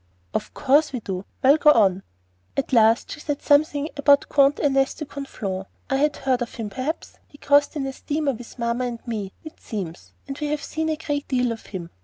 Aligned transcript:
"Of 0.33 0.55
course 0.55 0.93
we 0.93 0.99
do. 0.99 1.25
Well, 1.43 1.57
go 1.57 1.69
on." 1.73 2.01
"At 2.57 2.73
last 2.73 3.11
she 3.11 3.19
said 3.19 3.39
something 3.43 3.87
about 3.95 4.29
Comte 4.29 4.59
Ernest 4.63 4.97
de 4.97 5.05
Conflans, 5.05 5.67
I 5.91 5.97
had 5.97 6.15
heard 6.15 6.41
of 6.41 6.55
him, 6.55 6.71
perhaps? 6.71 7.19
He 7.27 7.37
crossed 7.37 7.75
in 7.75 7.83
the 7.83 7.93
steamer 7.93 8.33
with 8.33 8.57
'Mamma 8.57 8.85
and 8.85 9.07
me,' 9.07 9.33
it 9.43 9.59
seems; 9.61 10.13
and 10.27 10.39
we 10.39 10.47
have 10.47 10.63
seen 10.63 10.89
a 10.89 10.95
great 10.97 11.27
deal 11.27 11.51
of 11.51 11.67
him. 11.67 11.91